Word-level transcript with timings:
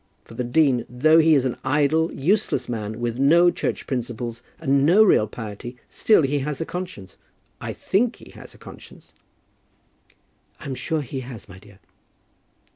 For 0.25 0.33
the 0.33 0.43
dean, 0.43 0.83
though 0.89 1.19
he 1.19 1.35
is 1.35 1.45
an 1.45 1.57
idle, 1.63 2.11
useless 2.11 2.67
man, 2.67 2.99
with 2.99 3.19
no 3.19 3.51
church 3.51 3.85
principles, 3.85 4.41
and 4.59 4.83
no 4.83 5.03
real 5.03 5.27
piety, 5.27 5.77
still 5.89 6.23
he 6.23 6.39
has 6.39 6.59
a 6.59 6.65
conscience. 6.65 7.19
I 7.61 7.73
think 7.73 8.15
he 8.15 8.31
has 8.31 8.55
a 8.55 8.57
conscience." 8.57 9.13
"I'm 10.59 10.73
sure 10.73 11.01
he 11.01 11.19
has, 11.19 11.47
my 11.47 11.59
dear." 11.59 11.77